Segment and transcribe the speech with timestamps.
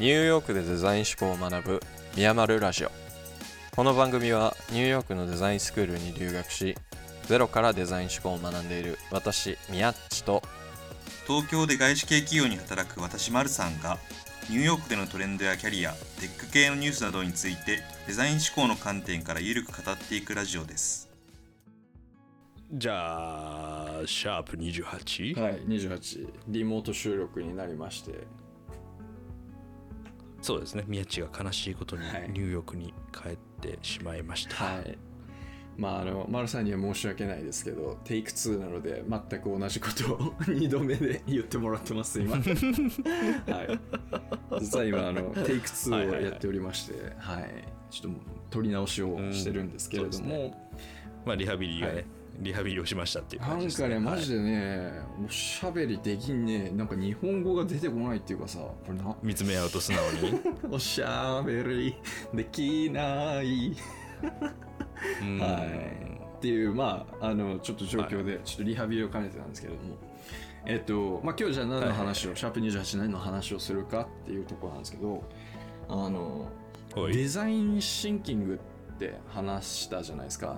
[0.00, 1.80] ニューヨークでデザイン思考を学ぶ
[2.16, 2.90] ミヤマルラジオ。
[3.76, 6.74] この番組はニューヨークのデザインスクールに留学し
[7.26, 10.42] ゼロからデザイン思考を学んでいる私ミヤッチと
[11.26, 13.98] 東京で外資系企業に働く私マルさんが
[14.48, 21.10] ニューヨークでのトレンドやキャリアテック系のニュースなどについてデザイン思考の観点からゆるく語っていくラジオです。
[22.72, 28.12] じゃあ、シャープ28、はい28リモート収録になりまして
[30.42, 32.30] そうですね、宮地が悲しいことにはい。
[32.30, 34.64] ニューヨークに帰ってしまいました。
[34.64, 34.98] はい。
[35.76, 42.36] まああの丸さんには申し訳ないですけどテイク2なので全く同じことを2度目で言ってもらってます今。
[42.36, 43.80] はい。
[44.60, 47.64] 実は今あのテイク2をやっておりましてはい。
[47.90, 48.20] ちょっと
[48.50, 50.54] 取り直しをしてるんですけれども、うんそうで
[51.24, 52.04] まあ、リハビリがね、はい
[52.38, 54.38] リハビリをしましたっていうなん感じです、かねマジで。
[54.38, 54.92] でね
[55.26, 59.16] おしゃべりできんねなんか日本語が出てこないっていうかさこれな。
[59.22, 60.40] 見つめ合うと素直に。
[60.70, 61.94] おしゃべり
[62.32, 63.76] できない。
[65.22, 65.38] うん。
[65.38, 66.10] はい。
[66.38, 69.96] っていうまああのちょっと状況でちょっとリハビリを兼ねてたんですけれども、
[70.64, 75.22] えっとまあ今日じゃあ何の話を、シャープ28何の話をするかっていうところなんですけど
[75.86, 76.48] あの
[77.12, 78.60] デザインシンキング
[78.94, 80.56] って話したじゃないですか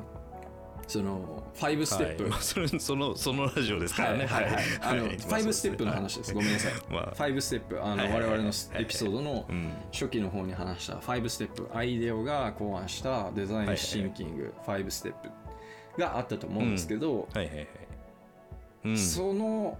[0.92, 2.30] その5ステップ、はい。
[2.32, 4.26] まあ、それそのそのラジオですからね。
[4.26, 4.64] はいはいはい。
[4.82, 5.16] あのはい。
[5.16, 6.72] 5ステップの話です、ごめんなさい。
[6.90, 9.72] まあ、5ステップあの、我々のエピソードのうん。
[9.90, 14.52] 初期の方に話した5ステップアイデオが考案したデザインシンキング。
[14.66, 15.30] 5ステップ
[15.98, 17.68] があったと思うんですけど、はいはいはい。
[18.84, 18.98] うん。
[18.98, 19.78] その思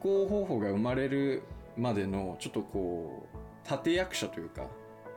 [0.00, 1.42] 考方法が生まれる
[1.76, 4.62] までのちょっとこう立役者というか、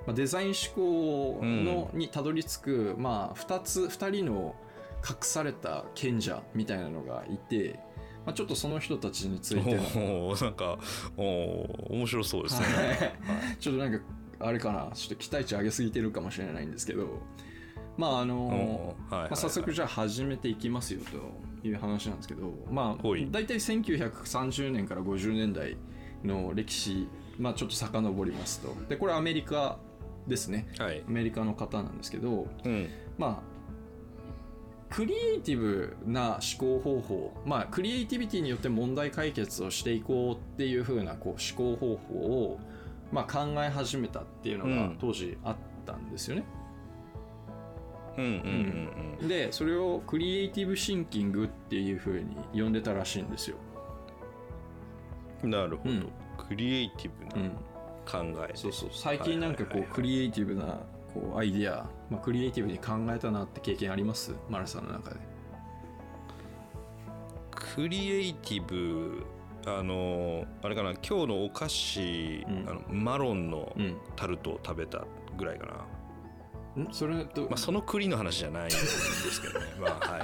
[0.05, 4.55] まあ、デザイン思考の、にたどり着く、まあ、2つ2人の
[5.07, 7.79] 隠された賢者みたいなのがいて、
[8.25, 10.77] まあ、ちょっとその人たちについてのおーなんか、
[11.15, 13.19] おー面白そうですね。
[13.59, 14.03] ちょっとなんか
[14.39, 14.91] あれかな？
[14.93, 17.21] ちょっと期待値上げすぎてるかもしれないんですけど
[17.97, 18.95] まああのはいはいはい。
[19.09, 21.01] まあ、早速じゃあ始めていきますよ
[21.61, 25.77] という話なんですけどまあ大体1930年から50年代
[26.23, 27.07] の歴史
[27.39, 28.75] まあちょっと遡りますと。
[28.89, 29.79] でこれアメリカ
[30.27, 30.67] ですね。
[30.77, 31.03] はい。
[31.07, 31.09] ア。
[31.09, 32.89] メリカの方なんですけどうん。
[33.17, 33.56] まあ
[34.89, 42.59] クリエイティブな思考方法まあクリエイティビティによって問題解決をしていこうっていう風なこう思考方法を、
[43.11, 45.55] まあ、考え始めたっていうのがうん当時あっ
[45.85, 46.43] たんですよね。
[48.17, 53.57] うんうんうんでそれをクリエイティブシンキングっていう風に呼んでたらしいんですよ。
[55.43, 55.51] うん。
[55.51, 55.91] なるほど。
[55.91, 57.51] うんクリエイティブう、なん
[58.33, 58.51] 考え。
[58.55, 60.79] そうそう最近なんかこはいはいはいはいうクリエイティブな
[61.17, 64.35] こうアイディア、まあ、クリエイティブに考えたなって経験あります？
[64.49, 65.17] マルさんの中で。
[67.51, 69.23] クリエイティブ
[69.65, 72.69] あのあれかな今日のお菓子、うん。
[72.69, 73.97] あのマロンのうん。
[74.15, 75.05] タルトを食べた
[75.37, 75.65] ぐらいか
[76.77, 76.87] な、ん？
[76.93, 79.65] それと、まあ、その栗の話じゃないんですけどね。
[79.79, 80.21] まあはい。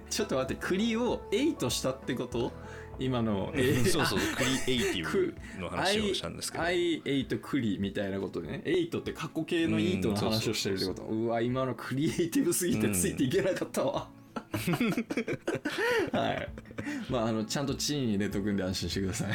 [0.08, 2.52] ちょっと待って栗を8したってこと？
[3.00, 4.18] 今の、えー そうそう。
[4.36, 6.64] クリエイティブのあ話をしたんですけど。
[6.64, 11.02] I, I8 栗みたいなことでね8って過去形のイートの話をしてるってこと。
[11.02, 14.08] うわ今のクリエイティブすぎてついていけなかったわ、
[16.12, 16.48] はい。
[17.10, 19.32] まああのちゃんとチーン入れとくんで安心してください。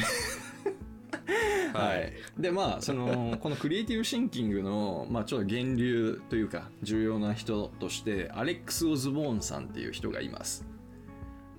[1.72, 10.64] はい、でまあそのこのクリエイティブシンキングの、まあ、ちょっと源流というか重要な人としてアレックス・オズボーンさんっていう人がいます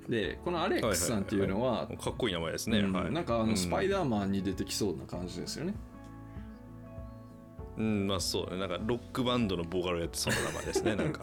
[0.09, 3.12] でこのアレックスさんっていうのはかっこいい名前ですね、うんはい。
[3.12, 8.57] なんかあのスパイダダーマンに出てきそうな感じですよね、ーうんまあそうね。
[8.57, 11.22] なんかロックバンドのボーカルをやってそうな名前ですね なんか。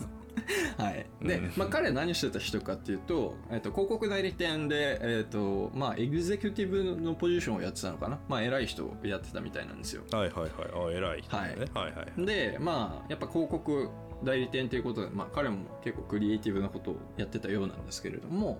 [0.76, 1.52] はい、で、うん。
[1.56, 10.02] まあ、彼何してた人かっていうと,、えっと広告代理店で、えっとまあ、エグゼクティブのポジションをやってたのかな、まあ、偉い人をやってたみたいなんですよ。
[10.10, 10.50] はいはいはい。
[10.74, 11.50] あ偉い、ね、はい。
[11.50, 13.88] はいはいでまあやっぱ広告
[14.24, 18.58] 代理店ということで、まあ、彼も結構クリエイティブなことをやってたようなんですけれども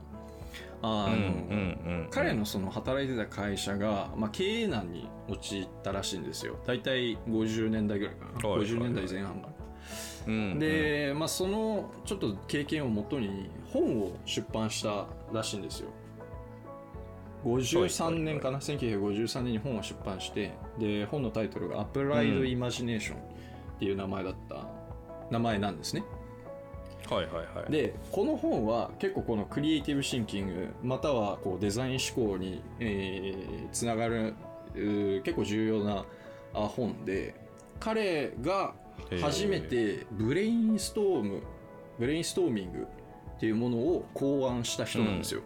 [0.84, 6.58] あの、うんうんうん彼のその働いてた会社が、まあ、経営難に陥ったらしいんですよ。
[6.66, 8.68] 大体50年代ぐらいかな、はいはいはい。
[8.68, 9.54] 50年代前半かな、
[10.26, 15.88] うんで、まあ、そのちょっと経験をもとに本を出版したらしいんですよ。
[17.44, 23.20] 53年かな、1953年に本を出版してで本のタイトルが「Applied Imagination」っ
[23.78, 24.66] ていう名前だった
[25.30, 26.04] 名前なんですね
[27.10, 27.72] はいはいはい。
[27.72, 34.34] でこの本は結構この creative thinking またはこうデザイン思考に、えーつながる
[34.74, 36.04] 結構重要な
[36.54, 37.34] あ本で
[37.80, 38.74] 彼が
[39.20, 41.42] 初めてブレインストーム
[41.98, 42.86] ブレインストーミング
[43.36, 45.42] っていうものを考案した人なんですよ、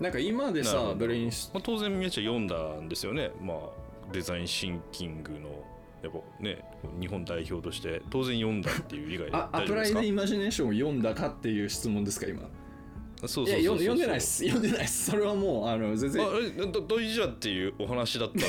[0.00, 3.30] なんか今でさブレインスまあ、当然宮地は読んだんですよね。
[3.40, 3.58] まあ
[4.12, 5.48] デザインシンキングの
[6.02, 6.64] やっぱね
[6.98, 12.42] 日本代表として当然読んだっていう以外であアプライドイマジネーションを読んだかっていう質問ですか今？
[13.26, 14.44] そうそうそう読んでないです。
[14.44, 15.10] 読んでないです。
[15.10, 16.24] それはもうあの全然。
[16.24, 18.44] あえだ大事だっていうお話だったんで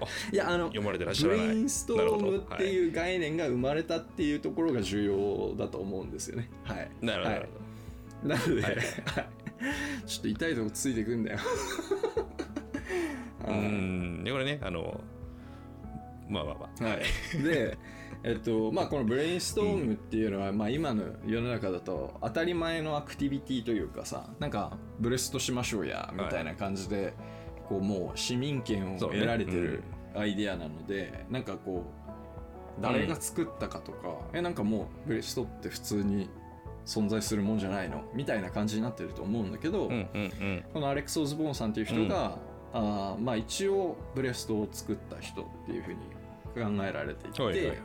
[0.00, 1.48] あ いやあの読まれてらっしゃブらない。
[1.48, 6.50] レインストームってういう概念が生まれたっていうところが重要だと思うんですよね。
[6.64, 6.90] はい。
[7.00, 7.48] なるほど、はい。
[8.24, 8.86] なので、はいはい。
[10.06, 11.38] ちょっと痛いとこついてくんだよ。
[13.46, 14.24] うーん。
[14.24, 15.00] でこれねあの
[16.28, 16.84] まあまあまあ。
[16.84, 17.76] はい、で、
[18.22, 27.12] えっとまあ、このブレインストームっていうのは、まあ、今の世の中だと当たり前のアクティビティというかさなんかブレストしましょうやみたいな感じで、
[27.68, 29.82] こうもう市民権を得られてる
[30.14, 31.84] アイデアなので、なんかこ
[32.78, 36.28] う誰が作ったかとか、えなんかもうブレストって普通に
[36.84, 38.04] 存在するもんじゃないの？
[38.14, 40.64] みたいな感じになってると思うんだけど、うんうんうん。
[40.72, 42.38] このアレックス・オズボーンさんっていう人が、
[42.74, 45.98] あーまあ一応ブレストを作った人っていうふうに
[46.76, 47.78] 考えられていて、はいはいはい。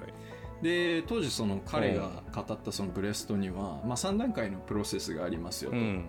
[0.64, 5.78] で当時その彼が語ったそのブレストには、まあ、3段階のプロセスがありますよと。
[5.78, 6.06] うん。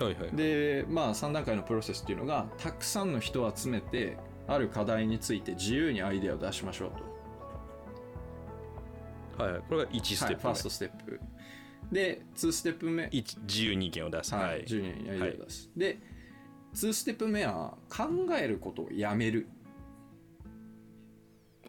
[0.00, 4.16] はいはいでまあ3段階のプロセスっていうのがたくさんの人を集めて
[4.48, 6.90] ある課題について自由にアイデアを出しましょう
[9.36, 9.44] と。
[9.44, 9.62] はいはい。
[9.68, 11.20] これが1スはい、テップ目、ファーストステップ。
[11.92, 13.08] で2ステップ目。
[13.12, 14.34] 一自由に意見を出す。
[14.34, 15.70] はい、自由にアイデアを出す。
[15.76, 15.98] で
[16.74, 18.08] 2ステップ目は考
[18.38, 19.48] えることをやめる。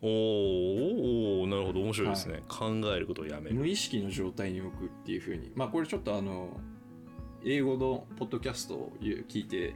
[0.04, 3.56] おーおーなるほど面白いですね、考えることをやめる。
[3.56, 5.52] 無意識の状態に置くっていうふうに。
[5.56, 6.60] まあこれちょっとあの
[7.44, 9.76] 英語のポッドキャストを聞いて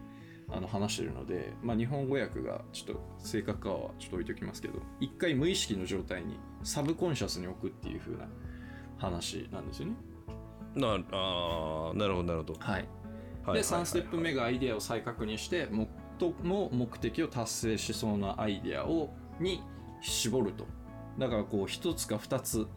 [0.50, 8.28] あの話してるので、まあ、日本語訳がちょっと正確かはちょっと置いておきますけど一回無意識の状態にサブコンシャスに置くっていうふうな
[8.98, 9.96] 話なんですよね。
[10.76, 12.88] なあーなるほどなるほど、はい、はい
[13.54, 15.68] で3ステップ目がアイデアを再確認して
[16.20, 19.62] 最も目的を達成しそうなアイデアをに
[20.02, 20.66] 絞ると。
[21.20, 22.68] だからこう1つか2つ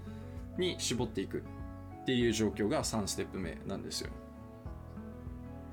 [0.59, 1.43] に絞っていく
[2.03, 4.11] っていう状況が3ステップ目なんですよ。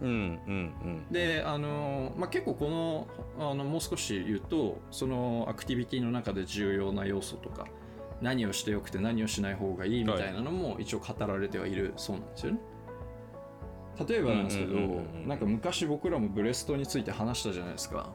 [0.01, 1.05] うんうんうん。
[1.11, 7.67] であの、まあ、結構このあのもう少し言うとそのアクティビティの中で重要な要素とか
[8.21, 12.59] 何をしてよくて何をしない方がいいみたいなのも一応語られてはいるそうなんですよね。
[14.07, 14.77] 例えばなんですけど
[15.25, 18.13] なんか昔僕らもブレストについて話したじゃないですか。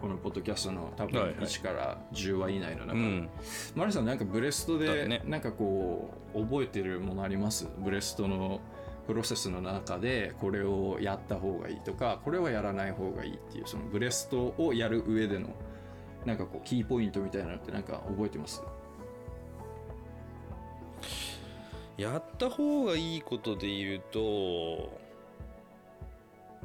[0.00, 1.44] このポッドキャストの多分はいはい。
[1.44, 3.30] 1から10話以内の中で、うん。
[3.76, 7.68] マリさんなんかブレストでなんかこう覚えてるものあります？
[7.78, 8.60] ブレストの
[9.06, 15.50] プロセスの中でこれをやった方がいいとかこれはやらない方がいいっていうそのブレストをやる上での
[16.24, 18.62] なんかこうキーポイントみたいなのってなんか覚えてます？
[22.02, 25.00] やった方がいいことで言うと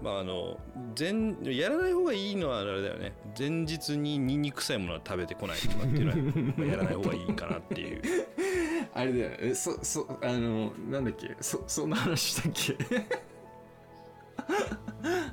[0.01, 0.57] まああの
[0.97, 3.13] 前やらない方がいいのはあれだよね。
[3.37, 6.17] 前日にニンニク臭いものは食べてこないとかっていうのは
[6.57, 8.01] まあやらない方がいいかなっていう。
[8.93, 11.35] あれだよえそそあのなんだっけ？
[11.41, 12.77] そそんな話したっけ？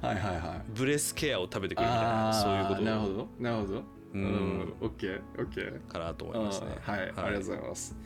[0.06, 0.62] はいはいはい。
[0.74, 2.80] ブレスケアを食べてくるみたいなそういうこと。
[2.82, 3.28] なるほど。
[3.38, 3.78] なるほど。
[3.78, 3.82] う
[4.14, 4.22] うん。
[4.24, 5.86] んオッケーオッケー。
[5.88, 6.68] かなと思いますね。
[6.86, 7.96] あーはい、ありがとうございます。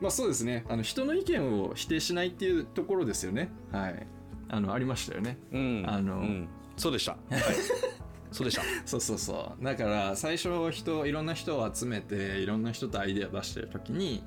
[0.00, 3.50] まあそうですね、あの人の意見を否定しないっていうところですよね。
[3.72, 4.06] はい。
[4.48, 5.38] あの、ありましたよね。
[5.52, 7.42] うんあのうんそうでした はい
[8.30, 9.64] そうでしたそうそうそう。
[9.64, 14.22] だから最初人、いろんな人を集めて、いろんな人とアイデア出してる時に、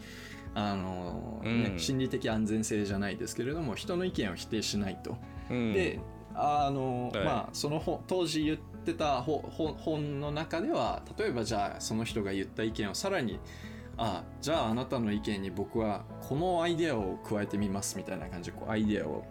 [0.56, 5.18] あの、ねうん心理的安全性じゃないですけれども、人の意見を否定しないと。
[5.52, 6.00] うんで、
[6.34, 13.40] あの、はいまあその本当時言ってた本の中では例えばじゃあその人が言った意見をさらに
[14.00, 19.26] あじゃああなたの意見に僕はこのアイデアを加えてみますみたいな感じでこうアイデアを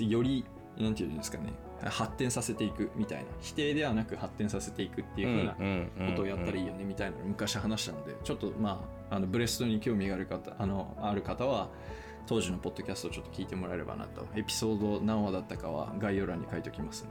[0.00, 0.44] より
[0.76, 1.52] なんていうんですかね
[1.84, 3.26] 発展させていくみたいな。
[3.40, 11.68] 否定ではなく発展させていくっていうふうなことをやったらいいよねみたいなのを昔話したのでちょっとまああのブレストに興味がある方あのある方は
[12.26, 14.26] 当時のポッドキャストをちょっと聞いてもらえればなと。
[14.34, 17.06] エピソード何話だったかは概要欄に書いておきます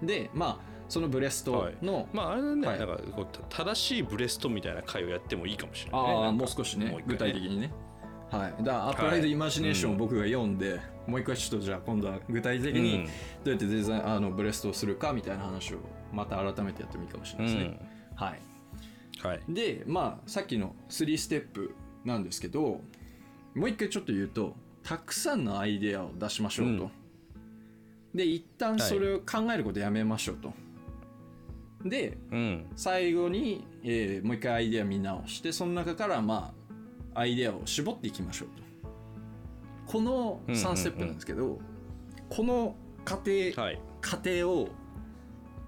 [0.00, 0.20] んで。
[0.22, 2.78] でまあそのブレストの、まああれだね、はい。
[2.78, 7.72] なんかこうた正しいブレストみたいな回をやってもいいかもしれない、ね、ああもう少しねもう一回具体的にね。
[8.30, 8.54] はい。
[8.62, 9.98] だからアプライドイマジネーションをうん。
[9.98, 13.06] 僕が読んで、もう一回ちょっとじゃあ今度は具体的に
[13.44, 15.78] どうやってデザインあのブレストをするかみたいな話を
[16.12, 18.40] また改めてやってもいいかもしれうんないですね、はい
[19.22, 19.30] うん。
[19.30, 19.40] はい。
[19.48, 21.74] でまあさっきの3ステップ
[22.04, 22.80] なんですけど
[23.54, 26.90] もう一回ちょっと言うとたくさんのアイデアを出しましょうと、
[28.14, 30.52] で一旦それを考えることやめましょうと、
[31.84, 32.66] でうん。
[32.76, 36.54] 最後に、えーもう一回アイデア見直してその中からま
[37.14, 38.64] あアイデアを絞っていきましょうと。
[39.86, 41.60] この3ステップなんですけど、
[42.28, 42.74] この
[43.04, 43.80] 過程、はい。
[44.00, 44.68] 過程を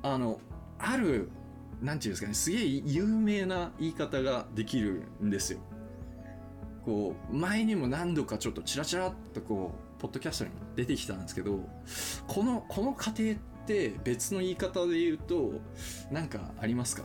[0.03, 0.41] あの
[0.79, 1.31] ある
[1.83, 5.59] なんていうんですかねすげえ有名な言い方ができるんですよ。
[6.85, 11.59] こう前にも何度かちょっとチラチラっとこうポッドキャストにも出てきたんですけど
[12.29, 13.37] このこの過程って
[14.05, 15.53] 別の言い方で言うと
[16.11, 17.05] なんかありますか？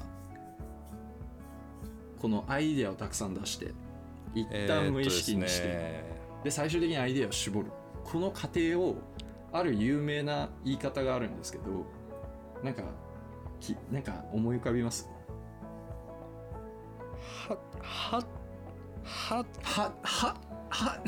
[2.20, 3.72] このアイデアをたくさん出して
[4.36, 6.03] 一旦無意識にして、え
[6.44, 7.68] で最終的にアイデアを絞る。
[8.03, 8.98] この過程を
[9.51, 11.63] ある有名な言い方があるんですけど
[12.63, 12.84] なんか
[13.60, 15.10] きなんか思い浮かびます？
[17.44, 18.24] はは
[19.03, 20.36] ははは
[20.70, 21.03] は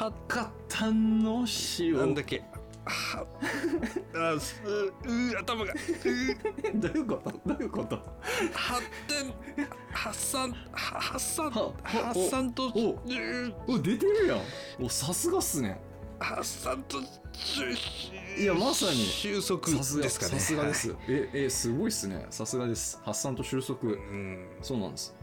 [0.00, 1.46] は方の
[1.78, 2.42] 塩なんだっけ
[2.84, 3.26] は
[4.36, 5.76] あすう頭がう
[6.74, 7.30] どういうこと？
[7.46, 7.96] どういうこと？
[8.54, 9.34] 発展
[9.92, 12.98] 発散は発散は発散とおう
[13.66, 14.40] お出てるやん。
[14.84, 15.80] おさすがっすね。
[16.18, 18.96] 発散といやまさに。
[18.96, 20.32] 収束ですかね。
[20.32, 22.26] さすがです、ええすごいっすね。
[22.30, 23.00] さすがです。
[23.04, 23.92] 発散と収束。
[23.92, 24.48] うん。
[24.62, 25.14] そうなんです。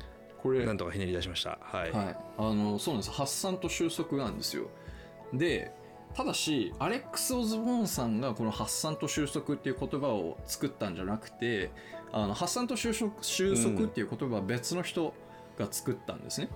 [0.42, 0.66] これ。
[0.66, 1.58] なんとかひねり出しました。
[1.62, 3.12] はい、はい、あのそうなんです。
[3.12, 4.68] 発散と収束なんですよ。
[5.34, 5.74] で
[6.16, 11.72] ただしアレックス・オズボーンさんがこの発散と収束っていう言葉を作ったんじゃなくて
[12.14, 15.14] あの発散と収束収束っていう言葉は別の人
[15.58, 16.50] が作ったんですね、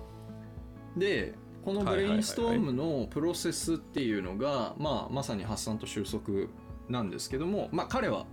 [0.94, 6.48] でこのブレインストームのプロセスっていうのが、まあ、まさに発散と収束
[6.90, 8.26] なんですけども、まあ、彼は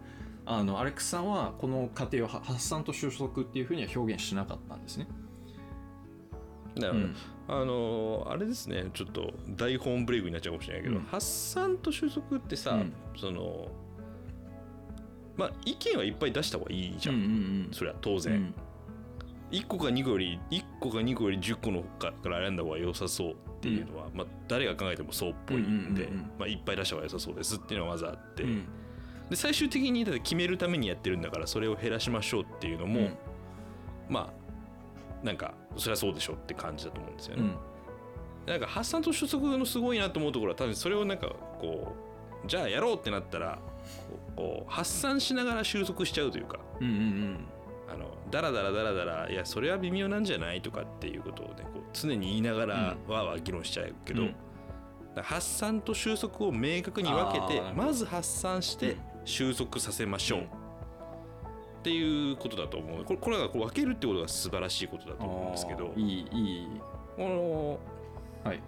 [0.46, 5.08] あのアレックスさんはこの過程をは発散と収束っていうふうには表現しなかったんですね。
[6.76, 7.16] なるほど、うん
[7.50, 11.02] あのーあれですねちょっと台本ブレイクになっちゃうかもしれないけど、うん。
[11.04, 12.94] 発散と収束ってさ、うん。
[13.18, 13.68] その
[15.38, 18.54] まあ意見はいっぱい出した方がいいじゃん、うんうんそれは当然、うん。
[19.52, 26.32] 1個か2個より1個か2個より10個の中から選んだ方が良さそうっていうのは、まあ、誰が考えてもそうっぽいんで、うんうんうんうん。
[26.38, 28.66] まあ、いっぱい出した方が良さそうですっていうのがまずあって、うん。
[29.30, 33.18] で最終的にだって決めるためにやってるんだからそれを減らしましょうっていうのも、うん。
[34.10, 34.34] まあ
[35.24, 37.44] なんかそりゃそうでしょって感じだと思うんですよね。
[37.44, 38.52] うん。
[38.52, 41.28] なんか発散と収束のすごいなと思うところは多分それをなんか
[41.60, 41.96] こ
[42.46, 43.60] うじゃあやろうってなったら
[44.36, 47.46] こう発散しながら収束しちゃうというかうんうん
[47.90, 54.36] あのダラダラダラダラいやそれは微妙なんじゃないとかっていうことをねこう常に言いながらわーわー議論しちゃうけど、うん。
[55.22, 60.48] 発散と収束を明確に分けてまず発散して収束させましょう、うん
[61.88, 63.06] っていうことだと思う。
[63.06, 65.94] これこれが分けるってことが素晴らしいことだと思うんですけど。
[65.96, 66.68] いいいい。
[67.16, 67.80] この
[68.44, 68.62] はい。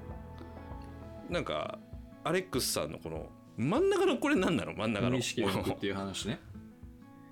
[1.29, 1.79] なんか
[2.23, 4.73] アレックスさんのこの真ん中のこれ何なの？
[4.73, 5.11] 真ん中の。
[5.11, 6.39] 無意識に置くっていう話ね。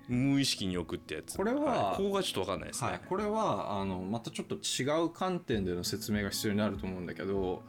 [0.09, 1.37] 無意識に置くってやつ。
[1.37, 1.97] これはい。
[1.97, 3.01] ここがちょっと分かんないですね、はい。
[3.07, 7.63] これはあのまたちょっと違う観点での説明が必要になると思うんだけど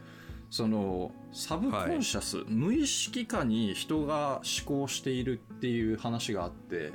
[0.51, 6.93] そのサブコンシャス、無意識下に人が思考しているっていう話があって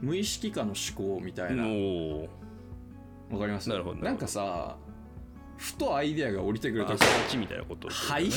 [0.00, 1.64] 無意識下の思考みたいな。
[1.64, 3.68] わかります？
[3.68, 4.76] なるほどなんかさ
[5.56, 8.28] ふとアイデアが降りてくるとあそっちみたいなことをはい？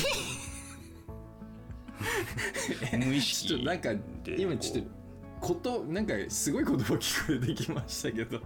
[2.97, 3.93] 無 意 ち識ょっとなんか
[4.23, 4.89] で今ちょっと
[5.39, 8.39] ことなんかすごい言葉聞こえてきましたけど。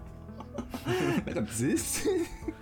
[1.27, 1.77] なんか全然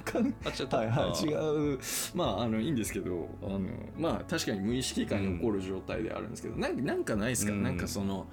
[0.04, 0.78] かんあちょっと。
[0.78, 1.34] はいはい違
[1.76, 1.80] う。
[2.14, 3.60] まああのいいんですけどあの
[3.98, 7.64] まあ確かに無意識下に起こる状態であるんですけど、なんかなんかないですか、うん。
[7.64, 8.28] なんかその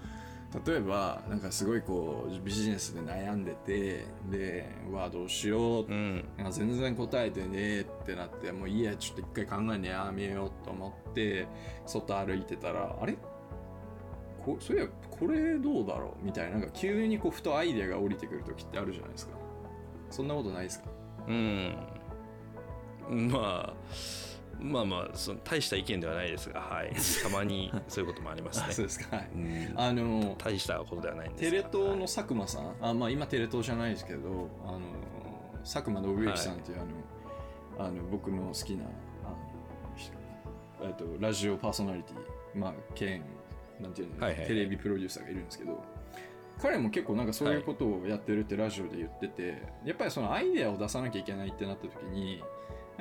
[0.66, 5.86] 例えばなんかすごいこうビジネスで悩んでてでうわどうしよう。
[5.86, 6.28] うん。
[6.36, 11.46] なんか全然答えてねえってなってもういいやちょっと一回考えるのやめようと思って
[11.86, 13.16] 外歩いてたらあれ？
[14.44, 16.24] こそういやこれどうだろう？
[16.24, 19.32] みたいななんか急にこうふとアイデアが降りてくる時ってあるじゃないですか。
[20.10, 20.90] そんなことないですか？
[21.28, 21.76] うん。
[23.08, 23.74] まあ
[24.62, 26.92] まあまあその大した意見ではないですが、はい、
[27.22, 28.72] たまにそういうこともありますね。
[28.74, 29.16] そうですか。
[29.16, 29.28] はい。
[29.34, 29.74] うん。
[29.76, 34.80] あの大したことではないんですテがレ東の佐久間さん、あまあ今テレ東じゃないですけどあの
[35.62, 36.78] 佐久間信之さんっていう、
[37.78, 38.84] あのあの僕の好きな
[39.24, 40.10] あのひ
[40.82, 42.58] えっとラジオパーソナリティ。
[42.58, 43.22] まあ兼
[43.80, 44.48] なんていうの、はいはいはい。
[44.48, 45.82] テレビプロデューサーがいるんですけど
[46.60, 52.42] 彼も結構なんかそういうことをやってるってラジオで言ってて、やっぱりそのアイデアを出さなきゃいけないってなった時に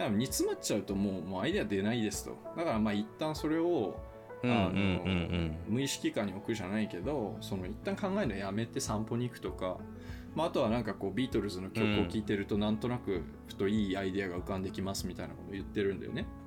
[0.03, 2.37] やっぱ煮詰まっちゃうともうもうアイデア出ないですと。
[2.57, 3.99] だからまあ一旦それを
[4.43, 9.77] 無意識下に置くじゃないけどその一旦考えるのやめて散歩に行くとか、
[10.35, 16.25] まあ、あとはなんかこうビートルズの曲を聴いてるとなんとなくふといいアイデアが浮かんできますみたいなことを言ってるんだよね。
[16.35, 16.41] うん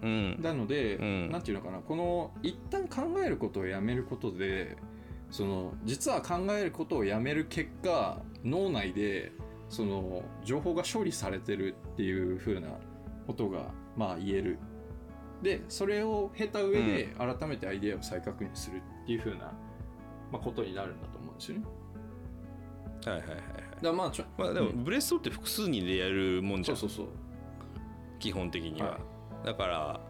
[0.00, 0.42] うん。
[0.42, 1.30] なので、うん。
[1.30, 4.76] なんていうのかなこの一旦考えることをやめることで
[5.30, 9.32] その実は考えることをやめる結果脳内で
[9.68, 12.68] その情報が処理されてるっていう風な
[13.26, 14.58] ことがまあ言える。
[15.42, 19.52] でそれを経た上で改めてアイデアを再確認するっていう風な、
[20.32, 21.64] まあ、ことになるんだと思うんですよね。
[23.06, 23.42] はいはいはいは
[23.80, 23.84] い。
[23.84, 24.84] だまあちょまあでもうん。
[24.84, 27.14] ブレストって複数人でやるもんじゃそうんそうそう。
[28.18, 28.98] 基本的には、は
[29.44, 30.00] だから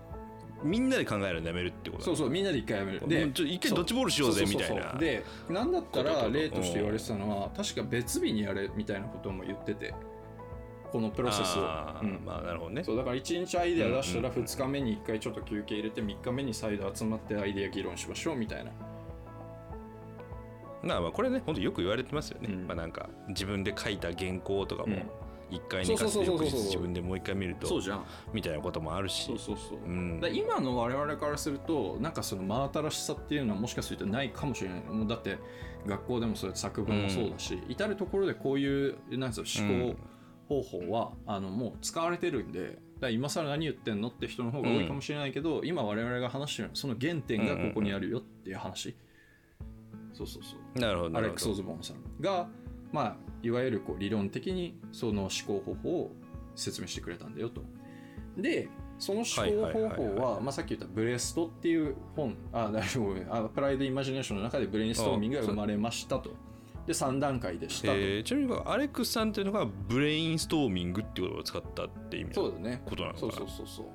[0.62, 2.04] みんなで考えるのやめるってことだ。
[2.04, 3.02] そうそうみんなで一回やめる。
[3.06, 4.94] で一回ドッジボールしようぜみたいな。
[4.94, 9.94] でなんだったら例として言われてたのは確か別日にやれみたいなことも言ってて。
[10.90, 11.60] このプロセスを。
[11.60, 12.22] うん。
[12.24, 12.82] まあなるほどね。
[12.82, 18.70] そうだから1日アイデア出したらうんうんうん2日目に1回ちょっと休憩入れて3日目に再度集まってアイデア議論しましょうみたいな。
[20.82, 22.66] まあまあこれね本当よく言われてますよね、うん。
[22.66, 24.96] まあなんか自分で書いた原稿とかも
[25.50, 26.60] うん一回寝かせて翌そうそうそうそうそう。
[26.60, 28.04] 日自分でもう一回見るとじゃん。
[28.32, 29.26] みたいなこともあるし。
[29.26, 30.20] そうそうそう、うん。
[30.20, 34.80] だ今の我々からするとなんかその真新しさっていうのはもしかするとないかもしれない。
[34.82, 35.38] もうだって
[35.86, 39.96] 学校でもそうやって作文もそうだし、至る所でこういうなんですよ思考
[40.48, 48.96] 方法は、あのもう使われてるんでだ今更何言ってんのって人の方が多いかもしれないけど、今我々が話してるその原点がここにあるよっていう話、
[50.12, 50.78] そうそうそう。
[50.78, 52.48] なるほどなアレックス・オズボーンさんが、
[52.92, 56.12] まあ、いわゆるこう理論的にその思考方法を
[56.54, 57.62] 説明してくれたんだよと。
[58.37, 58.68] で、
[58.99, 66.30] その思考方法は、まあ、さっき言ったブレストっていう本、あ、 Applied Imagination の中でブレインストーミングが生まれましたと。
[66.87, 67.95] で、3段階でしたと。
[67.95, 72.83] えーちなみにアレックスさんっていうのがブレインストーミングっていうことを使ったって意味そうだね。
[72.87, 73.33] ことなのかな？
[73.33, 73.87] そうそうそうそう。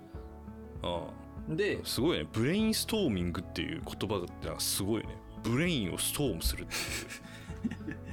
[0.83, 1.07] あ
[1.49, 5.09] であ、すごいねブレインストーミングっていう言葉ってすごいね
[5.43, 6.73] brain を storm するって
[7.89, 7.97] あいう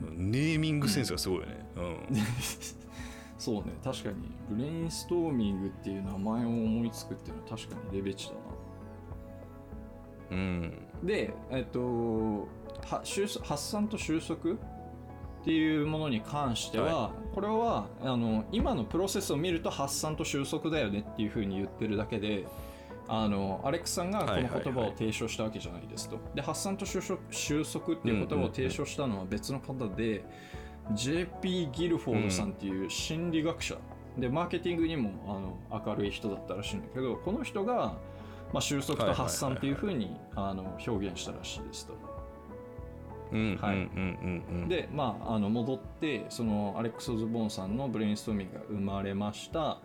[0.00, 1.66] ネーミングセンスがすごいよね。
[1.76, 1.96] うん。
[3.38, 4.16] そうね、確かに。
[4.48, 8.38] ブレインストーミングっていう名前を思いつくっていうのは確かにレベチだな。
[10.30, 10.72] うん。
[11.02, 12.48] で、えっと、
[12.82, 14.56] 発散と収束っ
[15.44, 22.46] ていうものに関しては、はこれはあの今のプロセスを見ると発散と収束だよねっていうふうに言ってるだけで
[23.06, 26.18] あのアレックスさんがこの言葉を提唱したわけじゃないですと。
[26.34, 30.24] で発散と収束収束っていう言葉を提唱したのは別の方で、
[30.92, 33.76] JP ギルフォードさんっていう心理学者、
[34.18, 37.96] でマーケティングにもあの明るい人だったらしいんだけどこの人が、
[38.52, 41.94] まあ、収束と発散っていうふうにあの表現したらしいですと。
[44.68, 49.78] でまああの戻ってそのアレックス・オズボーンさんのブレインストーミングが生まれました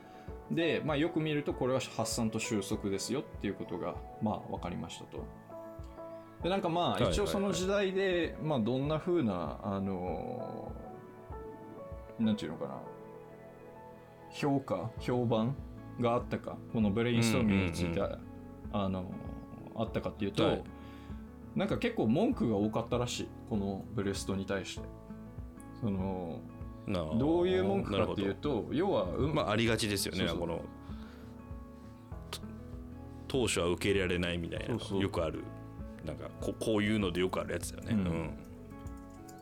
[0.52, 5.24] で、まあ、よく見るとこれは発散と収束ですよっていうことがまあ分かりましたと。
[6.44, 10.72] でなんかまあ一応その時代で、まあ、どんな風なあの
[12.18, 12.82] なんていうのかな。
[14.32, 15.56] 評価評判
[16.00, 16.58] があったか。
[16.72, 18.02] このブレインストーミングについて、
[18.72, 19.12] あの
[19.76, 20.64] あったかっていうと、はい。
[21.56, 23.30] なんか結構文句が多かったらしい。
[23.50, 24.86] このブレストに対して。
[25.82, 26.42] その
[26.90, 29.34] どういう文句かっていうと要は、うん。
[29.34, 30.62] まあありがちですよねこの
[32.32, 32.42] と
[33.28, 35.44] 当初は受け入れられないみたいなよくある。
[36.06, 37.92] なんかここういうのでよくあるやつだよね。
[37.94, 38.30] うん。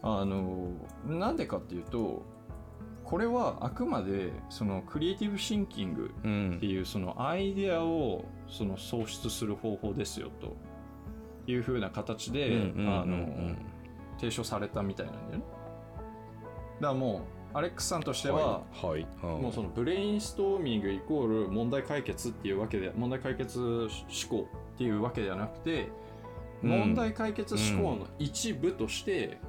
[0.01, 0.69] あの
[1.05, 2.23] なんでかっていうと
[3.03, 10.57] これはあくまでそのクリエイティブシンキングうんうんっていうそのアイデアをその創出する方法ですよと
[11.49, 12.73] いうふうな形で、
[14.17, 15.45] 提唱されたみたいなんだよね。
[16.81, 18.85] だからもうアレックスさんとしては、はい。
[18.85, 19.07] はい。
[19.23, 19.41] うん。
[19.41, 23.89] もうそのブレインストーミングイコール問題解決っていうわけで問題解決思
[24.29, 25.89] 考っていうわけではなくて、
[26.61, 29.39] うん問題解決思考の一部として、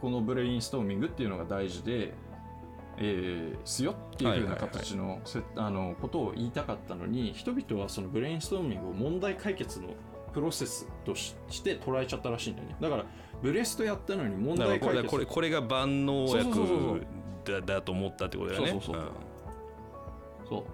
[0.00, 2.14] このブレインストーミングっていうのが大事で、
[2.96, 9.90] えーすよっていうふうな形の,せ、あのことを言いたかったのに人々はそのブレインストーミングを問題解決の
[10.32, 12.76] プロセスとしして捉えちゃったらしいんだよね。
[12.80, 13.04] だから
[13.42, 17.06] ブレストやったのに問題解決これこれが万能薬
[17.44, 18.70] だだと思ったってことだよね。
[18.70, 19.04] そうそうそう
[20.48, 20.64] そう。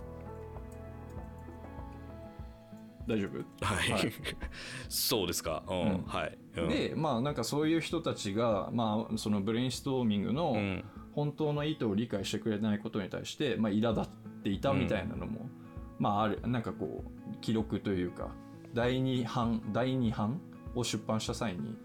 [3.07, 3.37] 大丈夫？
[3.37, 4.13] うんはい、はい。
[4.89, 5.63] そうですか。
[5.69, 6.03] うん、うん。
[6.05, 10.85] はい、うん、でまあなんかそういう人たちが、まあ、そのブレインストーミングのうん。
[11.15, 15.49] 本当の意図を理解してくれないことに対して、まあ、苛立っていたみたいなのも、
[15.97, 18.31] まああるなんかこう記録というか
[18.75, 20.41] 第二版第二版
[20.75, 21.77] を出版した際に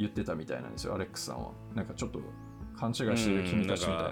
[0.00, 1.50] 言ってたみたいなんですよアレックスさんは。
[1.74, 2.20] なんかちょっと
[2.74, 4.10] 勘違いしてる君たちみたいな,、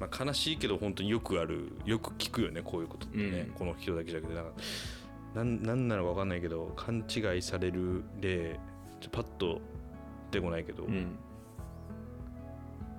[0.00, 3.54] まあ、悲しいけど本当によくあるよく聞くよねこういうことってね、うん。
[3.54, 4.34] この人だけじゃなくて。
[4.34, 8.58] なんかなんなのか分かんないけど勘違いされる例
[9.00, 9.60] ちょパッと
[10.32, 10.82] 出てこないけど。
[10.82, 10.94] ううん、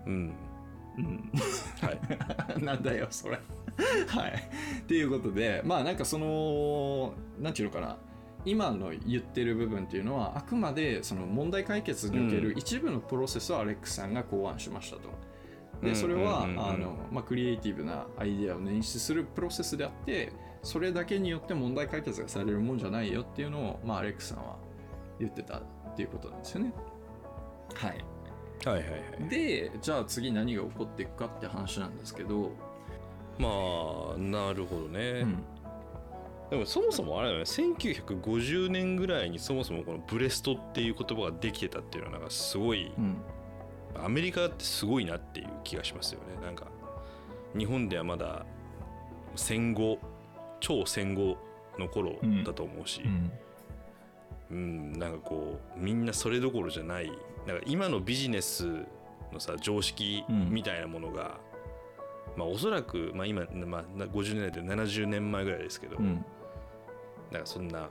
[0.05, 0.33] ん
[0.97, 1.31] うん。
[1.81, 1.91] は
[2.57, 2.63] い。
[2.63, 3.37] なんだよそれ。
[4.07, 4.49] はい。
[4.79, 7.97] っていうことでまあなんかそのなんていうのかな
[8.47, 15.09] 今の言ってる部分っていうのはあくまでその問題解決における一部のプロセスをアレックスさんが考案しましたと。
[15.83, 16.47] でそれは
[17.27, 20.31] クリエイティブなアイデアを捻出するプロセスであって
[20.63, 24.57] それだけによって問題解決がされるもんじゃないよっていうのを、まあ、アレックスさんは
[25.19, 25.61] 言ってたっ
[25.95, 26.73] ていうことなんですよね。
[27.75, 28.05] はい。
[28.65, 29.29] はいはいはい。
[29.29, 32.51] でじゃあ次何が起こっていくかって話なんですけど、
[33.37, 33.49] ま
[34.15, 35.43] あなるほどね、うん
[36.49, 43.17] でもそもそもあれだよね1950年ぐらいにそもそもこのブレストっていう言葉ができてたっていうのはなんかすごいうん
[44.03, 46.45] アメリカってすごいなっていう気がしますよね。
[46.45, 46.67] なんか
[47.57, 48.45] 日本ではまだ
[49.35, 49.99] 戦後
[50.59, 51.37] 超戦後
[51.79, 53.01] の頃だと思うし、
[54.51, 54.93] うん。
[54.93, 57.11] なんかこうみんなそれどころじゃない。
[57.45, 58.67] なんか今のビジネス
[59.31, 61.39] のさ常識うんみたいなものが、
[62.35, 66.25] まあおそらく、まあ、今、まあ、な50年代で70年前ぐらいですけど、うん
[67.31, 67.89] なんかそんな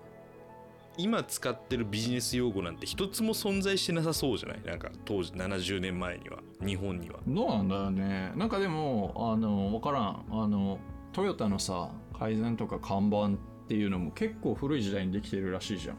[0.98, 4.62] 今使ってるビジネス用語なんて一つも存在してなさそうじゃない？
[4.64, 7.18] なんか当時70年前には日本には。
[7.26, 8.32] どうなんだよね。
[8.34, 10.24] なんかでもあの分からん。
[10.30, 10.78] あの
[11.12, 13.30] トヨタのさ改善とか看板っ
[13.68, 15.96] ていうのも結構古い時代にできてるらしいじゃん。
[15.96, 15.98] あ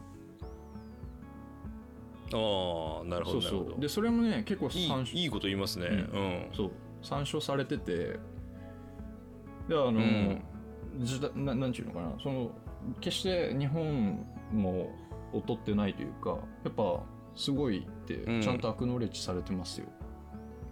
[2.32, 3.42] あなるほどなるほそう。
[3.42, 3.76] そど。
[3.76, 5.86] うでそれもね結構い参照いこと言いますね。
[5.86, 6.70] ううん、そう。
[7.02, 7.92] 参照されてて。
[9.68, 10.42] であの、ん。
[10.98, 12.12] 時代ななんていうのかな。
[12.20, 12.50] その
[13.00, 14.90] 決して日本も
[15.32, 17.02] 劣ってないというかやっぱ
[17.36, 18.42] すごいってうん。
[18.42, 19.86] ちゃんとアクノレッジされてますよ、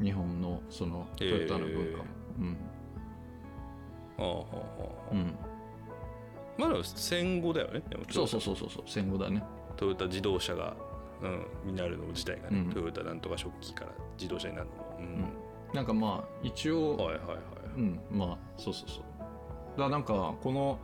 [0.02, 2.04] 日本のそのトヨタの文化も、
[2.40, 2.56] うん。
[4.18, 5.14] ああはあはあ。
[5.14, 5.34] うん。
[6.58, 9.42] まだ戦後だよねそうそうそうそうそう戦後だね。
[9.76, 10.74] トヨタ自動車が、
[11.22, 12.72] うん、になるの自体がね、うん。
[12.72, 15.28] トヨタなんとか食器から自動車になるのも、うん。
[15.74, 17.38] なんかまあ一応、はいはいはい。
[17.76, 19.04] うんまあそうそうそう。
[19.20, 20.78] だからなんかこの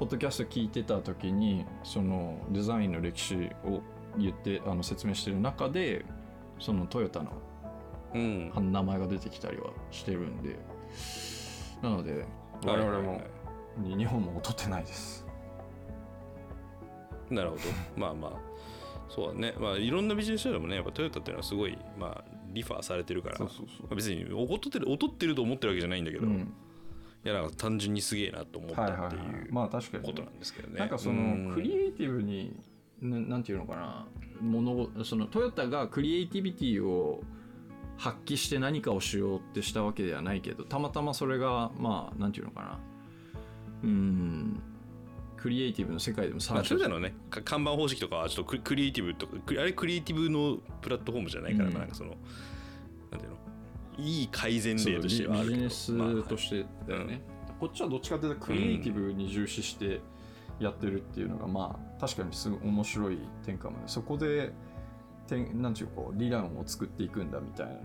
[0.00, 3.82] ポッドキャスト聞いてた時にそのデザインの歴史を
[4.16, 6.06] 言ってあの説明してる中で
[6.58, 7.30] そのトヨタの
[8.14, 8.72] うん。
[8.72, 10.56] 名前が出てきたりはしてるんで。
[11.82, 12.24] なので
[12.64, 13.20] 我々も
[13.76, 15.26] 日本も劣ってないです。
[17.28, 17.62] なるほど。
[17.94, 18.32] まあまあ。
[19.10, 19.54] そうだね。
[19.60, 23.36] まあいろんなビジネス書でもねやっぱトヨタっていうのはすごいまあリファーされてるから。
[23.36, 23.66] そうそうそう。
[23.82, 26.54] まあ別に劣ってる劣ってると思ってるわけじゃないんだけど、いうん
[27.28, 30.08] やなんか単純にすげえなと思ったってはいいうまあ確かにね。
[30.08, 31.48] ことなんですけどね、なんかそうん。
[31.48, 32.56] のクリエイティブに
[33.02, 34.06] ななんていうのかな
[34.40, 37.22] ものそのトヨタがクリエイティビティを
[37.98, 42.78] 発揮して何かをしようってしたわけではないけどたまたまそれがまあなんていうのかな。
[43.84, 44.62] うん。
[45.36, 51.72] クリエイティブの世界でもま参あ、トヨタのねか看板方式とかはちょっとクリクリエイティブとかクリあれクリエイティブのプラットフォームじゃないから、うん。
[51.72, 52.14] まあなんかその
[53.98, 57.22] いいい改善例としてはあるビジネスとしてだよね、
[57.58, 60.00] こっちはどっちかというとクリエイティブに重視して
[60.58, 64.52] やってるっていうのがまあ確かにすごい面白い点かもねそこで
[65.26, 67.82] 点なんていうかこう理論を作っていくんだみたいなのは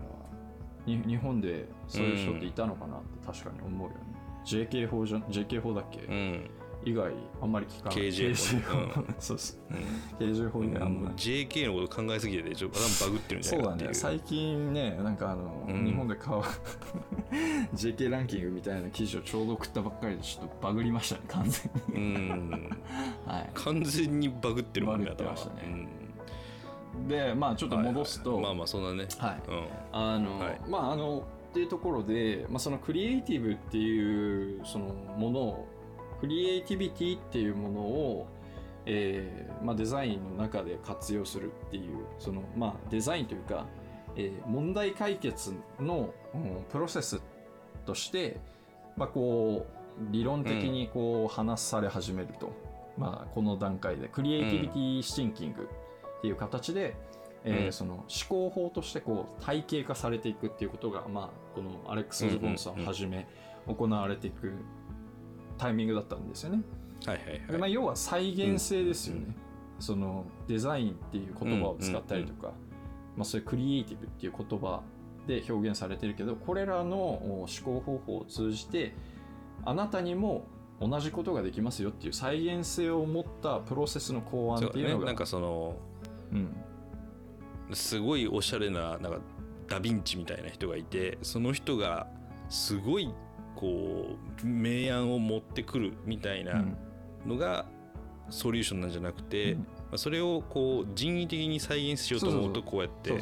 [0.86, 4.00] に日本でそういう人っていたのかなって確かに思うよね、
[4.44, 6.50] JK 法じゃ JK 法だっけ、うん、
[6.86, 7.98] 以外あんまり聞かない。
[7.98, 9.74] KJ 法法そうそう
[10.20, 10.30] うん。
[10.30, 13.58] KJ 法以外あ JK のこと考えすぎててちょっと頭バグってるんじゃな。
[13.58, 13.94] いかっていうだね。
[13.94, 15.84] 最近ねなんかあの、うん。
[15.84, 16.42] 日本で買う
[17.74, 21.94] JK ランキングみたいな記事をちょうど送ったばっかりでちょっとバグりましたね完全に。
[21.94, 21.98] う
[22.30, 22.70] ん
[23.26, 23.50] はい。
[23.52, 25.62] 完全にバグってるもんねバグって頭ましたね。
[25.66, 25.88] うん
[27.08, 29.08] でまあちょっと戻すと、はいはいまあまあそんなね。
[29.18, 29.42] はい。
[29.48, 29.64] うん。
[29.92, 30.60] あの、はい。
[30.68, 35.68] まああのっていうところで、まあ、そのクリエイティブっていうそのものを
[36.20, 38.26] クリエイティビティっていうものを、
[38.86, 43.66] えーまあ、デザインの中で活用するっていうその、まあ、デザインというか、
[44.16, 47.20] えー問題解決の、うんプロセス
[47.84, 48.38] として、
[48.96, 49.76] まあ、こう
[50.10, 52.52] 理論的にこう話され始めると、
[52.98, 55.68] まあ、この段階でクリエイティビティシンキング
[56.18, 56.94] っていう形で、
[57.44, 57.72] えーうん。
[57.72, 63.26] その思考法としてこう体系化されていくっていうことが、まあ、このアレックス・ズボンさんをはじめ
[63.66, 64.52] 行われていく
[65.58, 66.62] タイミングだったんですよね。
[67.04, 69.36] はいはいでまあ、はい要は再現性ですよね、
[69.78, 72.52] そのデザインっていう言葉を使ったりとか、
[73.16, 74.82] まあ、そういうクリエイティブっていう言葉
[75.26, 78.94] で表現されてるけどこれらのお思考方法を通じて
[79.64, 80.46] あなたにも
[80.80, 85.06] 同じことができますよっていう再現性を持ったプロセスの考案そうっていうのがだね。
[85.06, 85.76] なんかその
[86.32, 86.56] うん。
[87.72, 89.18] すごいおしゃれななんか
[89.68, 92.06] ダ・ヴィンチみたいな人がいてその人が
[92.48, 93.12] すごい
[93.56, 96.64] こう明暗を持ってくるみたいな
[97.26, 97.66] のが
[98.30, 99.58] ソリューションなんじゃなくて、うん。
[99.60, 103.12] まあそれをこう人為的に再現しようと思うとこうやって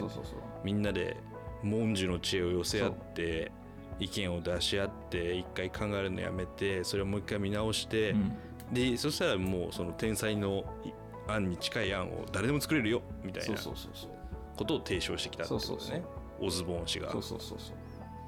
[0.64, 1.16] みんなで
[1.62, 3.52] 文殊の知恵を寄せ合って
[4.00, 8.36] 意見を出し合って一回考えるのやめてそれをもう一回見直して、うん。
[8.72, 10.90] でそしたらもうその天才のい
[11.26, 13.56] 案に近い案を誰でも作れるよみたいな
[14.56, 16.02] ことを提唱してきたってことですね。
[16.40, 17.10] オズボーン氏が。
[17.10, 17.76] そうそうそうそう。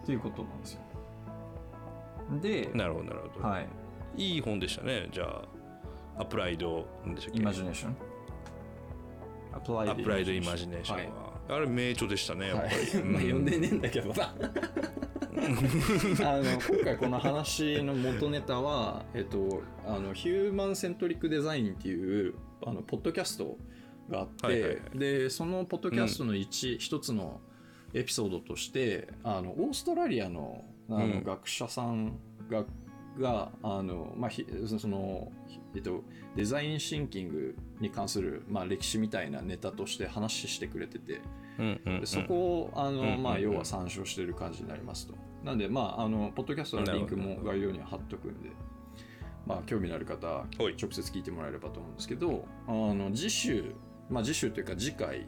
[0.03, 0.81] っていうことなんですよ
[2.31, 3.69] でなるほどなるほど、はい。
[4.17, 5.09] い、い本でしたね。
[5.13, 7.41] じゃあアプライドなんでしたっけ？
[7.41, 7.97] イマジネーション
[9.53, 11.11] アプラアプライドイマジネーションは、はい。
[11.49, 12.75] あれ名著でしたねやっぱはい。
[12.75, 14.35] り、 まあうん読んでねえんだけどな。
[15.37, 22.35] あの今回この話の元ネタは、えっと、あのヒューマンセントリックデザインっていう
[22.65, 23.59] あのポッドキャスト
[24.09, 24.99] があって、はいはいはい。
[24.99, 27.41] でそのポッドキャストの一、一つの
[27.93, 32.19] エピソードとしてあのオーストラリアのあの、うん学者さん
[32.51, 32.65] が
[33.19, 34.47] があの、まあ、ひ
[34.79, 35.33] その、
[35.75, 36.03] えっと、
[36.35, 41.21] デザインシンキングに関する、まあ、歴史みたいなネタとして話してくれてて、
[41.59, 42.01] うんうんうん。
[42.01, 43.23] でそこをあの、うんうんうん。
[43.23, 45.15] まあ、要は参照してる感じになりますと。
[45.45, 48.51] なんで、まあ、あのポッドキャストのリンクも概要には貼っとくんで、
[49.47, 50.77] まあ、興味のある方、はい。
[50.81, 53.75] 直接聞いてもらえればと思うんですけど、あの次週、
[54.11, 55.27] まあ、次週というか次回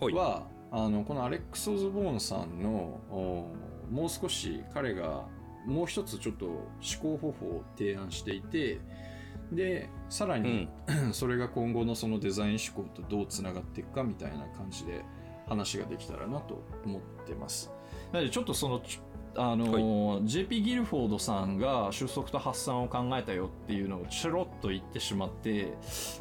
[0.00, 3.50] はあのこのアレックス・オズボーンさんのお
[3.90, 5.26] もう少し彼が
[5.66, 6.66] もう一つちょっと思
[7.02, 8.80] 考方法を提案していて
[9.52, 10.68] でさらに、
[11.12, 15.04] それが今後のそのデザイン思考とどうつながっていくかみたいな感じで
[15.46, 17.72] 話ができたらなと思ってます。
[18.12, 19.00] なのでちょっとそのち
[19.36, 25.74] あの、JP ギルフォードさんが収束と発散を考えたよっていうのをちょろっと言ってしまって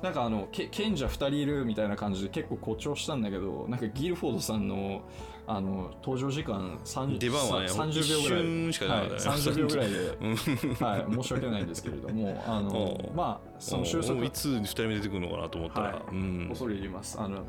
[0.03, 5.01] なんかあのけ賢者2人いるみたいな感じで結構誇張したんだけどなんかギルフォードさんの
[5.49, 9.97] あの登場時間30出番はねさ30秒ぐらいしはい、30秒ぐらいで。
[9.97, 10.35] うん。
[10.75, 14.15] はい、申し訳ないんですけれども、あのまあ、その収束。
[14.15, 16.01] もういつ2人目出てくるのかなと思ったら、はい。
[16.11, 16.47] うん。
[16.49, 17.17] 恐れ入ります。
[17.19, 17.45] あの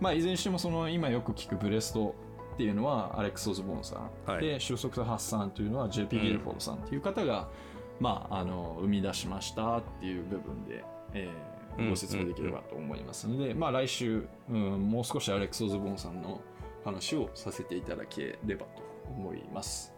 [0.00, 2.14] まあ、いずれにしてもその今よく聞くブレスト
[2.54, 4.44] っていうのはアレックス・オズボーンさん、はい。
[4.44, 7.48] で収束と発散というのは JP うんギルフォードさんっていう方が、
[7.98, 10.84] まあ、あの生み出しましたっていう部分で、
[11.14, 11.90] えーうん。
[11.90, 16.40] ご説明できればと思いますので、まあ、来週、うん、もう少しアレックス・オズボーンさんの
[16.84, 19.92] 話をさせていただければと思います。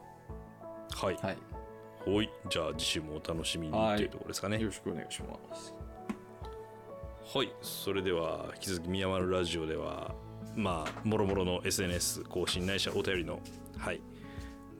[0.95, 1.37] はい、はい、
[2.05, 2.31] ほい。
[2.51, 4.59] じゃあ次週もお楽しみにはいというところですかね。
[4.59, 5.75] よろしくお願いします。
[7.35, 7.53] はい。
[7.62, 10.14] それでは引き続き宮丸ラジオでは
[10.57, 13.40] まあもろもろの SNS 更新ないしはお便りの
[13.79, 14.01] はい。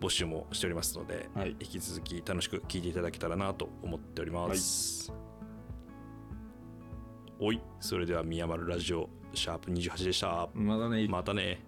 [0.01, 1.51] 募集もしておりますので、はい。
[1.61, 5.13] 引き続き楽しく聞いていただけたらなと思っております、
[7.39, 7.61] おい。
[7.79, 10.49] それでは宮丸ラジオシャープ28でした。
[10.55, 11.65] まだね、またね